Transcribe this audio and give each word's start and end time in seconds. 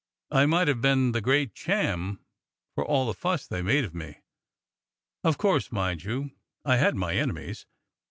I 0.31 0.47
might 0.47 0.67
'ave 0.67 0.79
been 0.81 1.11
the 1.11 1.21
great 1.21 1.53
Cham 1.53 2.25
for 2.73 2.83
all 2.83 3.05
the 3.05 3.13
fuss 3.13 3.45
they 3.45 3.61
made 3.61 3.85
o' 3.85 3.91
me. 3.93 4.17
O' 5.23 5.31
course, 5.33 5.71
mind 5.71 6.03
you, 6.05 6.31
I 6.65 6.77
had 6.77 6.95
my 6.95 7.13
enemies. 7.15 7.67